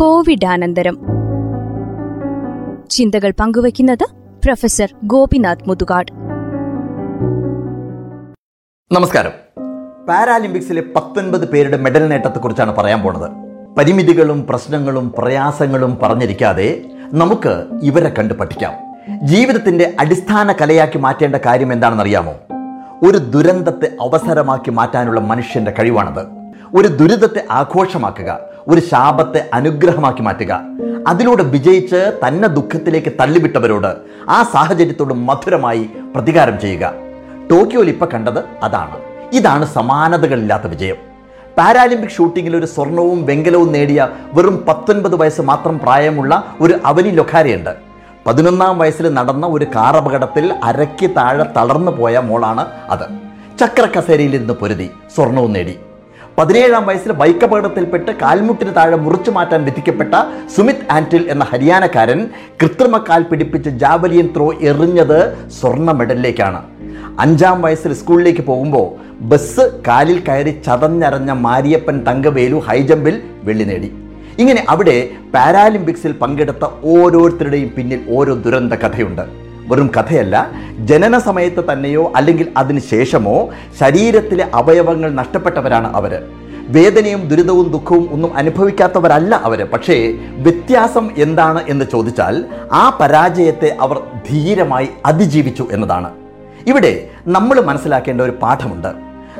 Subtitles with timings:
[0.00, 0.98] കോവിഡാനന്തരം.
[2.90, 4.06] ചിന്തകൾ പങ്കുവയ്ക്കുന്നത്
[4.44, 6.12] പ്രൊഫസർ ഗോപിനാഥ് മുതുകാട്.
[8.94, 9.30] നമസ്കാരം.
[10.08, 13.30] പാരാലിമ്പിക്സിലെ പത്തൊൻപത് പേരുടെ മെഡൽ നേട്ടത്തെക്കുറിച്ചാണ് പറയാൻ പോണത്.
[13.78, 18.72] പരിമിതികളും പ്രശ്നങ്ങളും പ്രയാസങ്ങളും പറഞ്ഞിരിക്കാതെ നമുക്ക് ഇവരെ കണ്ടു പഠിക്കാം
[19.26, 22.32] ജീവിതത്തിന്റെ അടിസ്ഥാന കലയാക്കി മാറ്റേണ്ട കാര്യം എന്താണെന്നറിയാമോ?
[23.08, 26.39] ഒരു ദുരന്തത്തെ അവസരമാക്കി മാറ്റാനുള്ള മനുഷ്യന്റെ കഴിവാണത്.
[26.74, 28.38] ഒരു ദുരിതത്തെ ആഘോഷമാക്കുക
[28.68, 30.60] ഒരു ശാപത്തെ അനുഗ്രഹമാക്കി മാറ്റുക.
[31.08, 33.96] അതിലൂടെ വിജയിച്ച് തന്നെ ദുഃഖത്തിലേക്ക് തള്ളിവിട്ടവരോട്
[34.28, 36.92] ആ സാഹചര്യത്തോട് മധുരമായി പ്രതികാരം ചെയ്യുക.
[37.50, 38.96] ടോക്കിയോയിൽ ഇപ്പോൾ കണ്ടത് അതാണ്.
[39.32, 40.96] ഇതാണ് സമാനതകളില്ലാത്ത വിജയം.
[41.58, 47.70] പാരാലിമ്പിക് ഷൂട്ടിങ്ങിൽ ഒരു സ്വർണവും വെങ്കലവും നേടിയ വെറും പത്തൊൻപത് വയസ്സ് മാത്രം പ്രായമുള്ള ഒരു അവനി ലൊഖാരിയുണ്ട്.
[48.26, 53.06] പതിനൊന്നാം വയസ്സിൽ നടന്ന ഒരു കാർ അപകടത്തിൽ അരയ്ക്ക് താഴെ തളർന്നു പോയ മോളാണ് അത്.
[53.58, 55.78] ചക്രക്കസേരയിലിരുന്ന് പൊരുതി സ്വർണവും നേടി.
[56.40, 60.14] പതിനേഴാം വയസ്സിൽ ബൈക്ക് അപകടത്തിൽപ്പെട്ട് കാൽമുട്ടിന് താഴെ മുറിച്ചു മാറ്റാൻ വിധിക്കപ്പെട്ട
[60.54, 62.20] സുമിത് ആന്റിൽ എന്ന ഹരിയാനക്കാരൻ
[62.60, 65.18] കൃത്രിമ കാൽ പിടിപ്പിച്ച് ജാവലിയൻ ത്രോ എറിഞ്ഞത്
[65.58, 66.60] സ്വർണ മെഡലിലേക്കാണ്.
[67.24, 68.86] അഞ്ചാം വയസ്സിൽ സ്കൂളിലേക്ക് പോകുമ്പോൾ
[69.32, 73.90] ബസ് കാലിൽ കയറി ചതഞ്ഞരഞ്ഞ മാരിയപ്പൻ തങ്കവേലു ഹൈജമ്പിൽ വെള്ളി നേടി.
[74.42, 74.96] ഇങ്ങനെ അവിടെ
[75.36, 79.24] പാരാലിമ്പിക്സിൽ പങ്കെടുത്ത ഓരോരുത്തരുടെയും പിന്നിൽ ഓരോ ദുരന്ത കഥയുണ്ട്.
[79.70, 80.36] വെറും കഥയല്ല
[80.90, 83.38] ജനന സമയത്ത് തന്നെയോ അല്ലെങ്കിൽ അതിന് ശേഷമോ
[83.80, 86.14] ശരീരത്തിലെ അവയവങ്ങൾ നഷ്ടപ്പെട്ടവരാണ് അവർ
[86.76, 89.96] വേദനയും ദുരിതവും ദുഃഖവും ഒന്നും അനുഭവിക്കാത്തവരല്ല അവർ പക്ഷേ
[90.46, 92.34] വ്യത്യാസം എന്താണ് എന്ന് ചോദിച്ചാൽ
[92.72, 93.98] ആ പരാജയത്തെ അവർ
[94.28, 96.10] ധീരമായി അതിജീവിച്ചു എന്നതാണ്.
[96.66, 96.92] ഇവിടെ
[97.36, 98.90] നമ്മൾ മനസ്സിലാക്കേണ്ട ഒരു പാഠമുണ്ട്.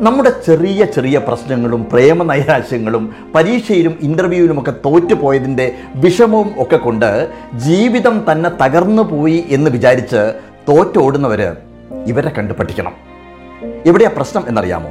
[0.00, 9.02] നമ്മുടെ ചെറിയ ചെറിയ പ്രശ്നങ്ങളും പ്രേമ നൈരാശ്യങ്ങളും പരീക്ഷയിലും ഇന്റർവ്യൂവിലുമൊക്കെ തോറ്റുപോയതിന്റെ വിഷമവും ഒക്കെ കൊണ്ട് ജീവിതം തന്നെ തകർന്നു
[9.02, 10.34] പോയി എന്ന് വിചാരിച്ച്
[10.68, 11.56] തോറ്റോടുന്നവർ
[12.06, 12.92] ഇവരെ കണ്ടു പഠിക്കണം
[13.86, 14.90] എവിടെയാ പ്രശ്നം എന്നറിയാമോ?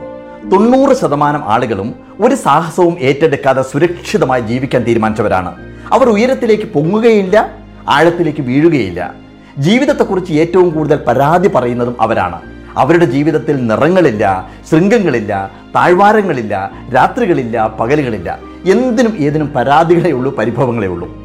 [0.51, 5.55] തൊണ്ണൂറ് ശതമാനം ആളുകളും ഒരു സാഹസവും ഏറ്റെടുക്കാതെ സുരക്ഷിതമായി ജീവിക്കാൻ തീരുമാനിച്ചവരാണ്.
[5.93, 7.53] അവർ ഉയരത്തിലേക്ക് പൊങ്ങുകയില്ല
[7.89, 9.13] ആഴത്തിലേക്ക് വീഴുകയില്ല.
[9.57, 12.52] ജീവിതത്തെക്കുറിച്ച് ഏറ്റവും കൂടുതൽ പരാതി പറയുന്നതും അവരാണ്.
[12.77, 18.39] അവരുടെ ജീവിതത്തിൽ നിറങ്ങളില്ല ശൃംഗങ്ങളില്ല താഴ്വാരങ്ങളില്ല രാത്രികളില്ല പകലുകളില്ല.
[18.65, 21.23] എന്തിനും ഏതിനും പരാതികളേ ഉള്ളൂ പരിഭവങ്ങളേ ഉള്ളൂ.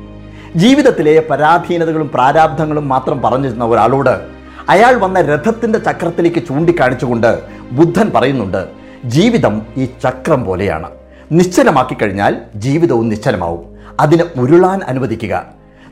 [0.56, 4.20] ജീവിതത്തിലെ പരാധീനതകളും പ്രാരാബ്ധങ്ങളും മാത്രം പറഞ്ഞിരുന്ന ഒരാളോട്
[4.68, 7.38] അയാൾ വന്ന രഥത്തിന്റെ ചക്രത്തിലേക്ക് ചൂണ്ടിക്കാണിച്ചുകൊണ്ട്
[7.72, 8.68] ബുദ്ധൻ പറയുന്നുണ്ട്
[9.04, 10.90] ജീവിതം ഈ ചക്രം പോലെയാണ്.
[11.32, 13.64] നിശ്ചലമാക്കി കഴിഞ്ഞാൽ ജീവിതവും നിശ്ചലമാവും.
[14.00, 15.46] അതിനെ ഉരുളാൻ അനുവദിക്കുക.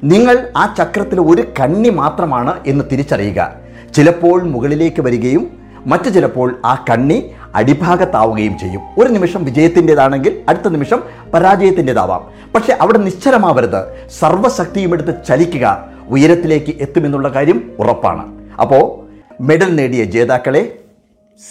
[0.05, 3.66] നിങ്ങൾ ആ ചക്രത്തിൽ ഒരു കണ്ണി മാത്രമാണ് എന്ന് തിരിച്ചറിയുക.
[3.94, 8.80] ചിലപ്പോൾ മുകളിലേക്ക് വരികയും മറ്റു ചിലപ്പോൾ ആ കണ്ണി അടിഭാഗത്താവുകയും ചെയ്യും.
[8.98, 11.02] ഒരു നിമിഷം വിജയത്തിന്റെതാണെങ്കിൽ അടുത്ത നിമിഷം
[11.34, 12.52] പരാജയത്തിന്റെതാവാം.
[12.54, 14.08] പക്ഷെ അവിടെ നിശ്ചലമാവരുത്.
[14.20, 18.50] സർവശക്തിയും എടുത്ത് ചലിക്കുക ഉയരത്തിലേക്ക് എത്തുമെന്നുള്ള കാര്യം ഉറപ്പാണ്.
[18.60, 19.06] അപ്പോൾ
[19.41, 20.78] മെഡൽ നേടിയ ജേതാക്കളെ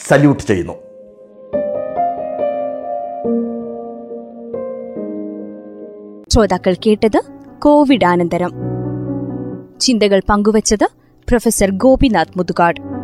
[0.07, 0.73] സല്യൂട്ട് ചെയ്യുന്നു.
[6.34, 8.52] ശ്രോതാക്കൾ കേട്ടത് കോവിഡ് കോവിഡാനന്തരം.
[9.79, 10.88] ചിന്തകൾ പങ്കുവച്ചത്
[11.28, 12.95] പ്രൊഫസർ ഗോപിനാഥ് മുതുകാട്